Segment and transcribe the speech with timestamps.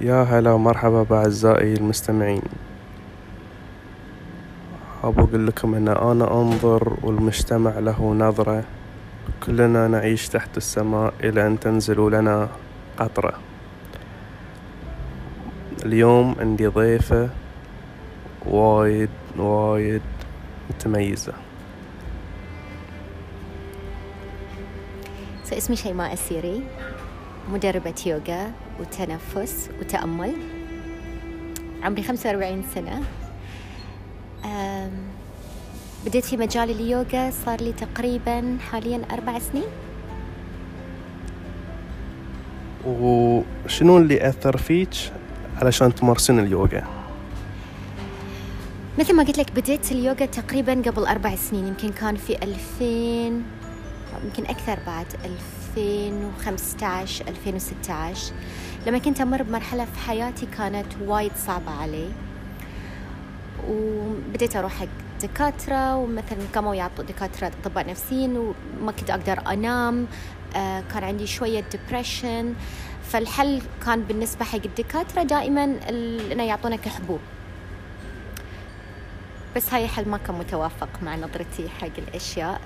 [0.00, 2.42] يا هلا ومرحبا بأعزائي المستمعين.
[5.02, 8.64] حاب أقول لكم أن أنا أنظر والمجتمع له نظرة.
[9.46, 12.48] كلنا نعيش تحت السماء إلى أن تنزل لنا
[12.98, 13.34] قطرة.
[15.84, 17.28] اليوم عندي ضيفة
[18.46, 20.02] وايد وايد
[20.70, 21.32] متميزة.
[25.52, 26.62] اسمي شيماء السيري
[27.52, 28.52] مدربة يوغا.
[28.80, 30.34] وتنفس وتأمل.
[31.82, 33.02] عمري 45 سنة.
[36.06, 39.64] بديت في مجال اليوغا صار لي تقريبا حاليا أربع سنين.
[42.86, 44.90] وشنو اللي أثر فيك
[45.62, 46.84] علشان تمارسين اليوغا؟
[48.98, 51.66] مثل ما قلت لك بديت اليوغا تقريبا قبل أربع سنين.
[51.66, 53.42] يمكن كان في 2000
[54.24, 55.06] يمكن أكثر بعد
[55.76, 58.32] 2015 2016
[58.86, 62.08] لما كنت أمر بمرحلة في حياتي كانت وايد صعبة علي.
[63.68, 64.86] وبديت أروح حق
[65.22, 70.06] دكاترة ومثلا قاموا يعطوا دكاترة أطباء نفسيين وما كنت أقدر أنام.
[70.56, 72.54] آه كان عندي شوية ديبريشن
[73.02, 77.20] فالحل كان بالنسبة حق الدكاترة دائما إنه يعطونك حبوب.
[79.56, 82.60] بس هاي حل ما كان متوافق مع نظرتي حق الأشياء.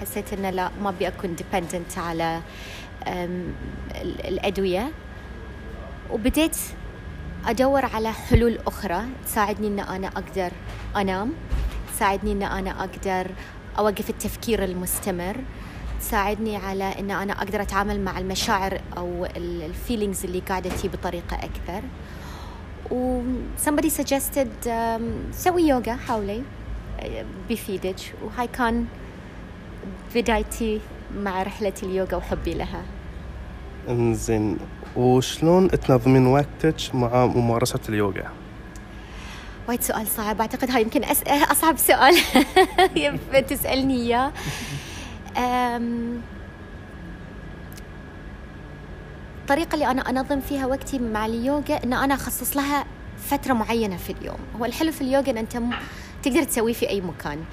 [0.00, 2.40] حسيت إنه لا ما أبي أكون dependent على
[4.24, 4.90] الأدوية.
[6.12, 6.56] وبديت
[7.46, 10.50] أدور على حلول أخرى تساعدني إن أنا أقدر
[10.96, 11.32] أنام
[11.94, 13.30] تساعدني إن أنا أقدر
[13.78, 15.36] أوقف التفكير المستمر
[16.00, 21.36] تساعدني على إن أنا أقدر أتعامل مع المشاعر أو ال feelings اللي قاعدة تجي بطريقة
[21.36, 21.82] أكثر.
[22.90, 23.22] و
[23.66, 26.42] somebody suggested um, سوي يوغا حاولي
[27.48, 28.86] بيفيدك وهاي كان
[30.14, 30.80] بدايتي
[31.16, 32.82] مع رحلة اليوغا وحبي لها.
[33.88, 34.58] إنزين.
[34.96, 38.30] وشلون تنظمين وقتك مع ممارسة اليوغا؟
[39.68, 40.40] وايد سؤال صعب.
[40.40, 41.22] أعتقد هاي يمكن أس...
[41.26, 42.14] أصعب سؤال.
[43.50, 44.32] تسألني إياه.
[49.40, 52.84] الطريقة اللي أنا أنظم فيها وقتي مع اليوغا إن أنا أخصص لها
[53.18, 54.38] فترة معينة في اليوم.
[54.60, 55.70] هو الحلو في اليوغا إن أنت م...
[56.22, 57.44] تقدر تسويه في أي مكان.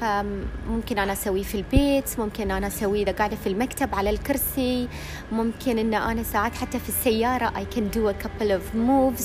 [0.00, 4.88] فممكن أنا أسويه في البيت ممكن أنا أسويه إذا قاعدة في المكتب على الكرسي
[5.32, 9.24] ممكن إن أنا ساعات حتى في السيارة I can do a couple of moves.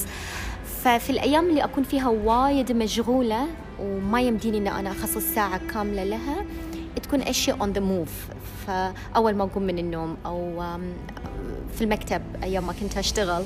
[0.83, 3.47] ففي الأيام اللي أكون فيها وايد مشغولة
[3.79, 6.45] وما يمديني إن أنا أخصص ساعة كاملة لها
[7.03, 8.35] تكون أشياء on the move.
[8.67, 10.63] فأول ما أقوم من النوم أو
[11.75, 13.43] في المكتب أيام ما كنت أشتغل.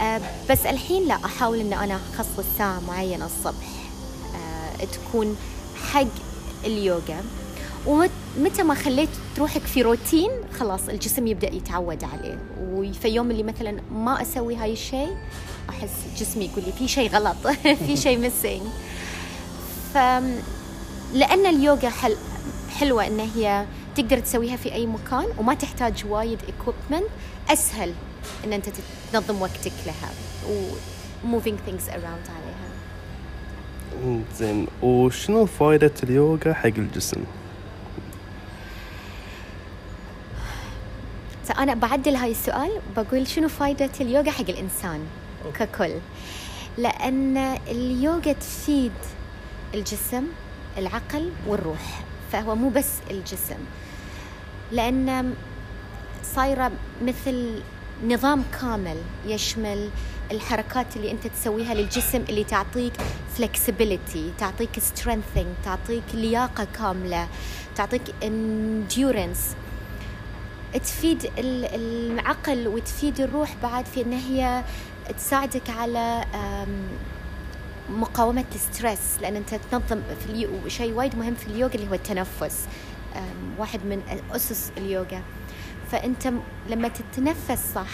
[0.00, 0.20] أه،
[0.50, 3.66] بس الحين لا أحاول إن أنا أخصص ساعة معينة الصبح.
[4.34, 5.36] أه، تكون
[5.92, 6.27] حق
[6.64, 7.22] اليوغا.
[7.86, 9.08] ومتى ما خليت
[9.38, 12.38] روحك في روتين خلاص الجسم يبدأ يتعود عليه.
[12.60, 15.16] وفي يوم اللي مثلا ما أسوي هاي الشيء
[15.70, 17.36] أحس جسمي يقول لي في شيء غلط
[17.86, 18.62] في شيء missing
[19.94, 19.96] ف
[21.14, 22.16] لأن اليوغا حل
[22.80, 27.10] حلوة إن هي تقدر تسويها في أي مكان وما تحتاج وايد equipment
[27.48, 27.94] أسهل
[28.44, 28.66] إن أنت
[29.12, 30.10] تنظم وقتك لها.
[30.50, 30.70] و
[31.24, 32.47] moving things around عليها
[34.34, 34.66] زين.
[34.82, 37.24] وشنو فائدة اليوغا حق الجسم؟
[41.58, 45.00] أنا بعدل هاي السؤال بقول شنو فائدة اليوغا حق الإنسان
[45.54, 45.94] ككل؟
[46.78, 48.92] لأن اليوغا تفيد
[49.74, 50.24] الجسم
[50.78, 52.00] العقل والروح
[52.32, 53.58] فهو مو بس الجسم.
[54.72, 55.34] لأن
[56.34, 56.72] صايرة
[57.02, 57.62] مثل
[58.06, 59.88] نظام كامل يشمل
[60.30, 62.92] الحركات اللي أنت تسويها للجسم اللي تعطيك
[63.38, 67.28] flexibility تعطيك strengthening تعطيك لياقة كاملة
[67.76, 69.56] تعطيك endurance.
[70.74, 74.64] تفيد العقل وتفيد الروح بعد في إن هي
[75.18, 76.24] تساعدك على
[77.90, 79.18] مقاومة الستريس.
[79.20, 82.66] لأن أنت تنظم في شيء وايد مهم في اليوغا اللي هو التنفس.
[83.58, 85.22] واحد من أسس اليوغا.
[85.92, 86.32] فأنت
[86.70, 87.90] لما تتنفس صح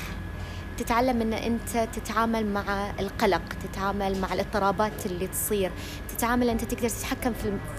[0.79, 5.71] تتعلم إن أنت تتعامل مع القلق تتعامل مع الاضطرابات اللي تصير
[6.09, 7.32] تتعامل أنت تقدر تتحكم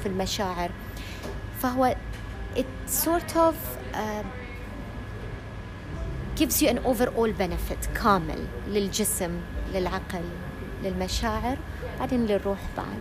[0.03, 0.69] في المشاعر
[1.61, 1.95] فهو
[2.55, 3.55] it sort of
[3.93, 4.23] uh,
[6.39, 9.31] gives you an overall benefit كامل للجسم
[9.73, 10.23] للعقل
[10.83, 11.57] للمشاعر
[11.99, 12.99] بعدين للروح بعد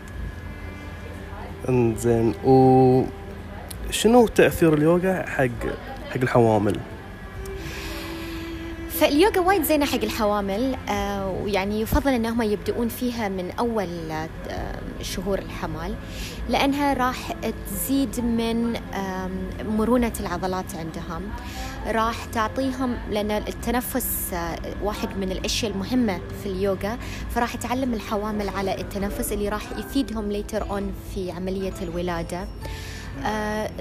[1.68, 3.04] انزين و
[3.90, 5.66] شنو تأثير اليوغا حق
[6.10, 6.80] حق الحوامل؟
[9.04, 14.28] فاليوغا وايد زينة حق الحوامل آه ويعني يفضل انهم يبدؤون فيها من أول آه
[15.02, 15.94] شهور الحمل
[16.48, 17.32] لأنها راح
[17.70, 18.76] تزيد من
[19.76, 21.22] مرونة العضلات عندهم.
[21.86, 26.98] راح تعطيهم لأن التنفس آه، واحد من الأشياء المهمة في اليوغا
[27.30, 32.48] فراح تعلم الحوامل على التنفس اللي راح يفيدهم later on في عملية الولادة.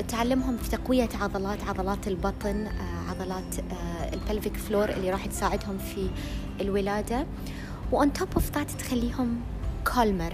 [0.07, 2.67] تعلمهم في تقوية عضلات عضلات البطن
[3.13, 6.09] عضلات أه ال pelvic floor اللي راح تساعدهم في
[6.61, 7.25] الولادة.
[7.91, 9.41] و on top of that تخليهم
[9.95, 10.33] calmer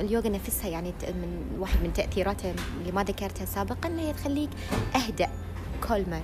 [0.00, 4.50] اليوغا نفسها يعني من واحد من تأثيراتها اللي ما ذكرتها سابقا إنها تخليك
[4.96, 5.28] أهدأ
[5.88, 6.20] calmer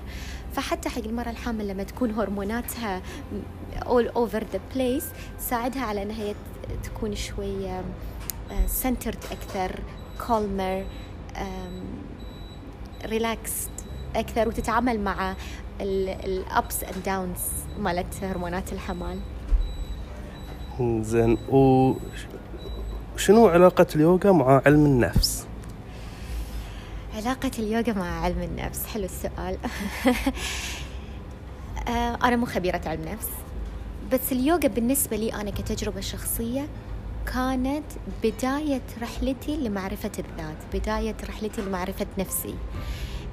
[0.55, 3.03] فحتى حق المرأة الحامل لما تكون هرموناتها
[3.81, 5.05] all over the place
[5.39, 6.35] ساعدها على إنها
[6.83, 7.81] تكون شوي
[8.67, 9.81] centered أكثر
[10.27, 10.85] calmer
[13.05, 13.71] relaxed
[14.17, 15.35] أكثر وتتعامل مع
[15.81, 17.39] ال ups and downs
[17.79, 19.19] مالت هرمونات الحمل.
[20.81, 25.47] زين وشنو علاقة اليوغا مع علم النفس؟
[27.17, 29.59] علاقة اليوغا مع علم النفس حلو السؤال.
[31.89, 33.29] آه، أنا مو خبيرة علم نفس
[34.13, 36.67] بس اليوغا بالنسبة لي أنا كتجربة شخصية
[37.27, 37.85] كانت
[38.23, 42.55] بداية رحلتي لمعرفة الذات بداية رحلتي لمعرفة نفسي.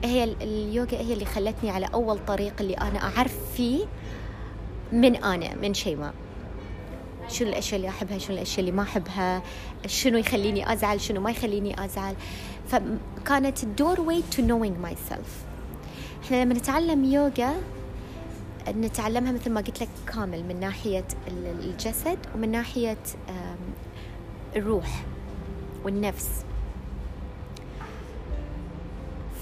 [0.03, 3.85] هي اليوغا هي اللي خلتني على أول طريق اللي أنا أعرف فيه
[4.91, 6.13] من أنا من شيماء.
[7.27, 9.43] شنو الأشياء اللي أحبها شنو الأشياء اللي ما أحبها
[9.85, 12.15] شنو يخليني أزعل شنو ما يخليني أزعل.
[12.67, 15.43] فكانت ال doorway to knowing myself
[16.23, 17.55] إحنا لما نتعلم يوغا
[18.69, 22.97] نتعلمها مثل ما قلت لك كامل من ناحية الجسد ومن ناحية
[24.55, 25.05] الروح
[25.83, 26.29] والنفس.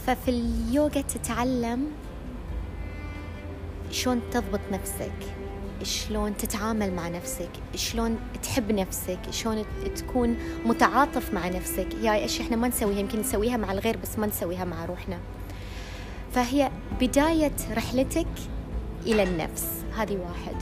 [0.08, 1.88] ففي اليوغا تتعلم
[3.92, 5.12] شلون تضبط نفسك
[5.84, 9.66] شلون تتعامل مع نفسك شلون تحب نفسك شلون
[9.96, 11.88] تكون متعاطف مع نفسك.
[12.02, 15.20] هي اشياء إحنا ما نسويها يمكن نسويها مع الغير بس ما نسويها مع روحنا.
[16.34, 16.72] فهي
[17.02, 18.28] بداية رحلتك
[19.06, 19.68] إلى النفس
[19.98, 20.56] هذه واحد.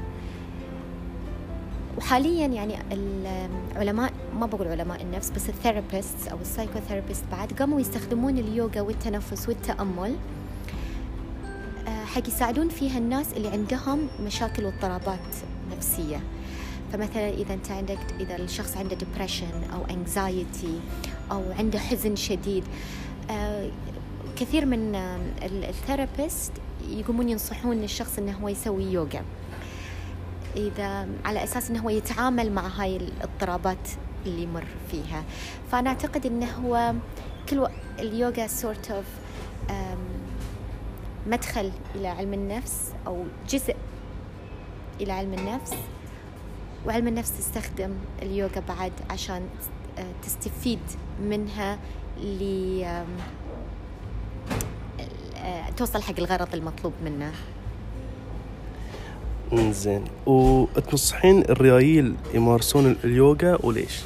[1.97, 2.77] وحاليا يعني
[3.75, 8.81] العلماء ما بقول علماء النفس بس ال therapist أو ال psychotherapist بعد قاموا يستخدمون اليوغا
[8.81, 10.15] والتنفس والتأمل
[11.87, 15.35] حق يساعدون فيها الناس اللي عندهم مشاكل واضطرابات
[15.77, 16.21] نفسية.
[16.93, 20.67] فمثلا إذا أنت عندك إذا الشخص عنده depression أو anxiety
[21.31, 22.63] أو عنده حزن شديد
[23.29, 23.69] آه
[24.37, 24.95] كثير من
[25.43, 26.51] ال therapist
[26.89, 29.23] يقومون ينصحون الشخص إنه هو يسوي يوغا.
[30.55, 33.89] إذا على أساس إنه هو يتعامل مع هاي الاضطرابات
[34.25, 35.23] اللي يمر فيها.
[35.71, 36.93] فأنا أعتقد انه هو
[37.49, 37.67] كل
[37.99, 39.05] اليوغا sort of
[41.27, 43.75] مدخل إلى علم النفس أو جزء
[45.01, 45.73] إلى علم النفس.
[46.85, 49.47] وعلم النفس تستخدم اليوغا بعد عشان
[49.97, 50.79] آه، تستفيد
[51.21, 51.79] منها
[52.17, 52.83] ل
[55.37, 57.31] آه، توصل حق الغرض المطلوب منه.
[59.53, 64.01] زين وتنصحين الريايل يمارسون اليوغا وليش؟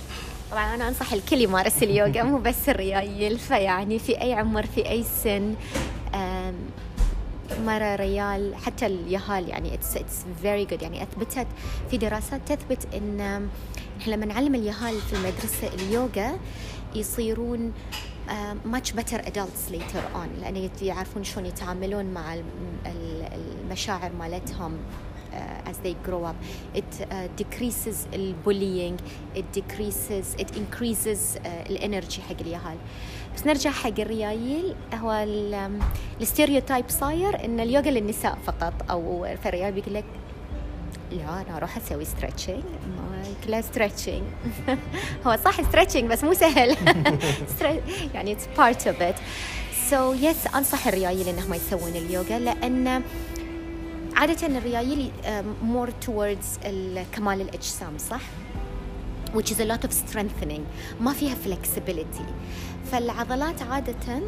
[0.52, 3.40] طبعا أنا أنصح الكل يمارس اليوغا مو بس الريايل.
[3.40, 5.56] فيعني في أي عمر في أي سن
[7.66, 11.48] مرة ريال حتى اليهال يعني it's it's very good يعني أثبتت
[11.92, 13.48] في دراسات تثبت إن
[14.02, 16.38] إحنا لما نعلم اليهال في المدرسة اليوغا
[16.96, 17.74] يصيرون
[18.66, 22.38] much better adults later on لأن يعرفون شلون يتعاملون مع
[23.66, 24.78] المشاعر مالتهم.
[25.70, 26.36] As they grow up.
[26.74, 28.08] It uh, decreases
[28.46, 29.00] bullying,
[29.36, 32.78] it decreases, it increases uh, ال energy حق اليهال.
[33.36, 34.76] بس نرجع حق الريايل.
[34.94, 35.26] هو
[36.22, 40.06] ال stereotype صاير إن اليوغا للنساء فقط أو في الريال بيقول لك
[41.12, 42.64] لا أنا أروح أسوي stretching
[43.46, 44.24] كلها stretching
[45.28, 46.78] هو صح stretching بس مو سهل.
[48.14, 49.16] يعني it's part of it
[49.90, 53.04] so yes أنصح الريايل انهم يسوون اليوغا لأن
[54.20, 55.12] عادة الريايل
[55.64, 56.68] more towards
[57.12, 58.22] كمال الأجسام صح؟
[59.34, 60.62] which is a lot of strengthening
[61.02, 62.24] ما فيها flexibility
[62.92, 64.22] فالعضلات عادة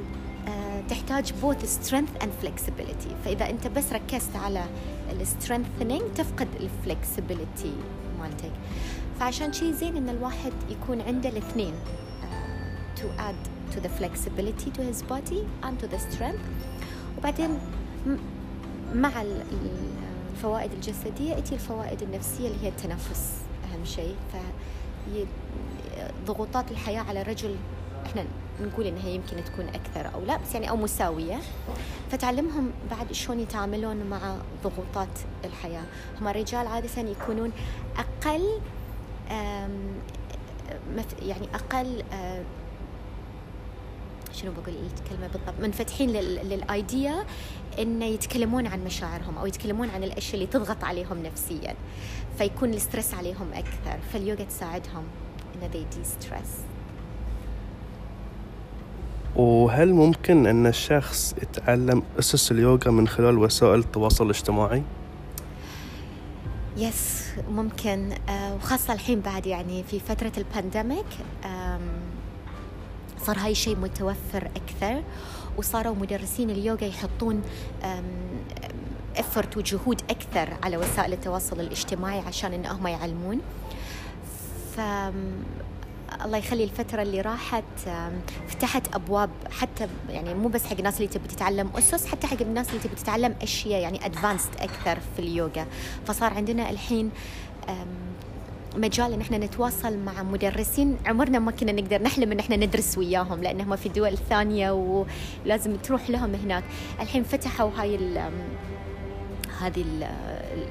[0.47, 4.63] آه، تحتاج both strength and flexibility فإذا أنت بس ركزت على
[5.23, 7.73] strengthening تفقد ال flexibility
[8.19, 8.51] مالتك
[9.19, 14.81] فعشان شي زين ان الواحد يكون عنده الاثنين uh, to add to the flexibility to
[14.81, 16.45] his body and to the strength
[17.17, 17.59] وبعدين
[18.95, 19.11] مع
[20.31, 23.33] الفوائد الجسدية تجي الفوائد النفسية اللي هي التنفس
[23.71, 24.15] أهم شيء.
[24.33, 24.35] ف
[26.25, 27.55] ضغوطات الحياة على الرجل
[28.05, 28.25] إحنا
[28.61, 31.39] نقول إنها يمكن تكون أكثر أو لا بس يعني أو مساوية.
[32.11, 35.83] فتعلمهم بعد شلون يتعاملون مع ضغوطات الحياة.
[36.21, 37.51] هم الرجال عادة يكونون
[37.97, 38.59] أقل
[41.21, 42.03] يعني أقل
[44.33, 45.59] شنو بقول الكلمة بالضبط.
[45.61, 47.15] منفتحين لل idea
[47.79, 51.75] انه يتكلمون عن مشاعرهم أو يتكلمون عن الأشياء اللي تضغط عليهم نفسيا
[52.37, 55.03] فيكون ال stress عليهم أكثر فاليوغا تساعدهم
[55.55, 56.47] إن they de-stress.
[59.35, 64.83] وهل ممكن أن الشخص يتعلم أسس اليوغا من خلال وسائل التواصل الاجتماعي؟
[66.77, 68.11] yes ممكن.
[68.29, 71.05] آه، وخاصة الحين بعد يعني في فترة ال pandemic
[73.25, 75.03] صار هاي الشيء متوفر أكثر
[75.57, 77.41] وصاروا مدرسين اليوغا يحطون
[79.17, 83.41] افرت وجهود أكثر على وسائل التواصل الاجتماعي عشان إنهم يعلمون.
[84.75, 84.79] ف
[86.25, 87.63] الله يخلي الفترة اللي راحت
[88.47, 92.69] فتحت أبواب حتى يعني مو بس حق الناس اللي تبي تتعلم أسس حتى حق الناس
[92.69, 95.65] اللي تبي تتعلم أشياء يعني أدفانسد أكثر في اليوغا.
[96.07, 97.11] فصار عندنا الحين
[98.75, 103.43] مجال إن إحنا نتواصل مع مدرسين عمرنا ما كنا نقدر نحلم إن إحنا ندرس وياهم
[103.43, 106.63] لأنهم في دول ثانية ولازم تروح لهم هناك.
[106.99, 107.99] الحين فتحوا هاي
[109.61, 109.85] هذه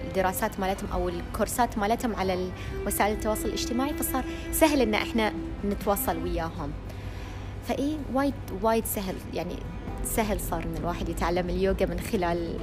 [0.07, 2.51] الدراسات مالتهم أو الكورسات مالتهم على
[2.87, 5.33] وسائل التواصل الاجتماعي فصار سهل إن إحنا
[5.65, 6.71] نتواصل وياهم.
[7.69, 9.57] فإي وايد وايد سهل يعني
[10.05, 12.57] سهل صار إن الواحد يتعلم اليوغا من خلال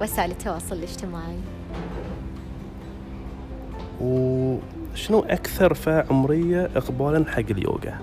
[0.00, 1.38] وسائل التواصل الاجتماعي.
[4.02, 7.98] وشنو أكثر فئة عمرية إقبالا حق اليوغا؟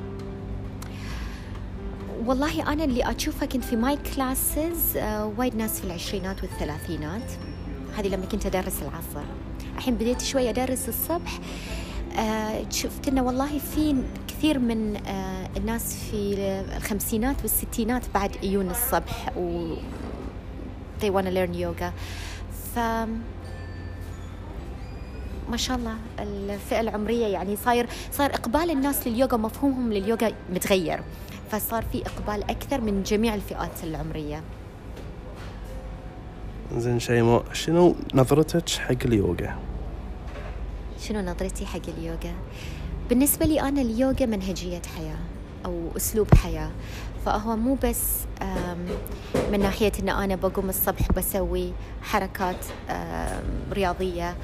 [2.26, 7.32] والله أنا اللي أشوفها كنت في my classes آه، وايد ناس في العشرينات والثلاثينات.
[7.98, 9.28] هذه لما كنت أدرس العصر.
[9.78, 11.40] الحين بديت شوي أدرس الصبح.
[12.18, 13.96] آه، شفت إنه والله في
[14.28, 16.36] كثير من آه، الناس في
[16.78, 19.76] الخمسينات والستينات بعد يجون الصبح و
[21.02, 21.92] they wanna learn yoga.
[22.76, 22.80] ف
[25.50, 31.00] ما شاء الله الفئة العمرية يعني صاير صار إقبال الناس لليوغا مفهومهم لليوغا متغير
[31.52, 34.44] فصار في إقبال أكثر من جميع الفئات العمرية
[36.78, 39.56] زين شيماء شنو نظرتك حق اليوغا؟
[41.02, 42.34] شنو نظرتي حق اليوغا؟
[43.10, 45.18] بالنسبة لي أنا اليوغا منهجية حياة
[45.66, 46.72] أو أسلوب حياة
[47.26, 48.04] فهو مو بس
[49.52, 52.66] من ناحية أن أنا بقوم الصبح بسوي حركات
[53.74, 54.36] رياضية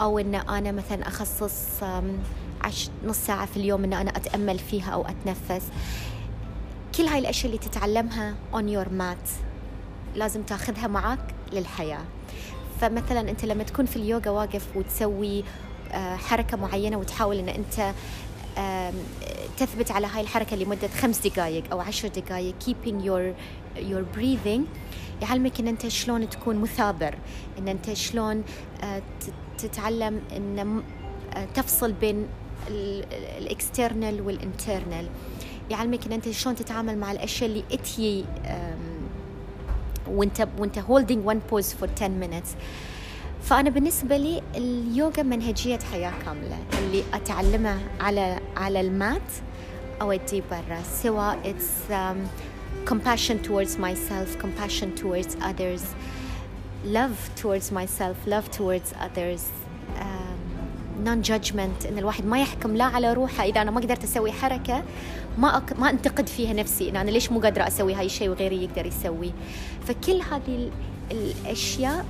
[0.00, 1.82] أو أن أنا مثلا أخصص
[2.62, 5.66] عش نص ساعة في اليوم أن أنا أتأمل فيها أو أتنفس.
[6.94, 9.28] كل هاي الأشياء اللي تتعلمها on your mat.
[10.14, 12.04] لازم تاخذها معك للحياة.
[12.80, 15.44] فمثلا أنت لما تكون في اليوغا واقف وتسوي
[15.92, 17.94] آه، حركة معينة وتحاول أن أنت
[19.56, 23.34] تثبت على هاي الحركة لمدة خمس دقائق أو عشر دقائق keeping your
[23.78, 24.60] your breathing
[25.22, 27.14] يعلمك إن أنت شلون تكون مثابر
[27.58, 28.42] إن أنت شلون
[28.84, 29.02] آه،
[29.62, 30.82] تتعلم إن
[31.36, 32.26] آه، تفصل بين
[33.38, 35.08] ال external وال internal
[35.70, 38.24] يعلمك إن أنت شلون تتعامل مع الأشياء اللي اتي
[40.08, 42.48] وانت وأنت holding one pose for 10 minutes.
[43.42, 46.58] فأنا بالنسبة لي اليوغا منهجية حياة كاملة.
[46.78, 49.32] اللي أتعلمها على على ال mat
[50.00, 50.82] أودي برا.
[51.02, 52.18] سواء it's um,
[52.90, 55.82] compassion towards myself compassion towards others.
[56.84, 59.40] Love towards myself love towards others.
[61.04, 63.44] non-judgment إن الواحد ما يحكم لا على روحه.
[63.44, 64.82] إذا أنا ما قدرت أسوي حركة
[65.38, 65.78] ما أك...
[65.78, 66.90] ما أنتقد فيها نفسي.
[66.90, 69.32] إن أنا ليش مو قادرة أسوي هاي الشيء وغيري يقدر يسوي.
[69.86, 70.70] فكل هذه
[71.10, 72.04] الأشياء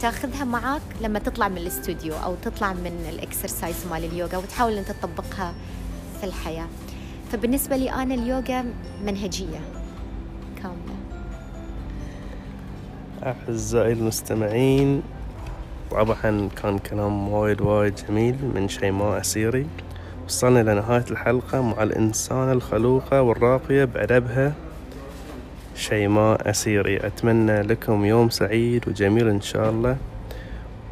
[0.00, 4.84] تأخذها معاك لما تطلع من الاستوديو أو تطلع من ال exercise مال اليوغا وتحاول أن
[4.84, 5.54] تطبقها
[6.20, 6.68] في الحياة.
[7.32, 8.64] فبالنسبة لي أنا اليوغا
[9.04, 9.60] منهجية.
[13.26, 15.02] أعزائي المستمعين
[15.90, 19.66] طبعا كان كلام وايد وايد جميل من شيماء أسيري.
[20.26, 24.52] وصلنا لنهاية الحلقة مع الإنسانة الخلوقة والراقية بعربها
[25.74, 27.06] شيماء أسيري.
[27.06, 29.96] أتمنى لكم يوم سعيد وجميل إن شاء الله.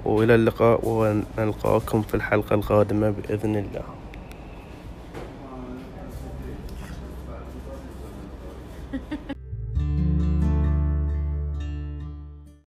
[0.05, 4.00] وإلى اللقاء ونلقاكم في الحلقة القادمة بإذن الله.